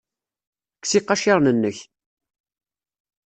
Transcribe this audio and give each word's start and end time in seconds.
Kkes 0.75 0.93
iqaciren-nnek. 0.99 1.77